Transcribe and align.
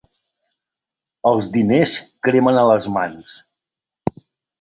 Els 1.31 1.49
diners 1.57 1.93
cremen 2.29 2.57
a 2.61 2.65
les 2.71 2.87
mans. 2.95 3.35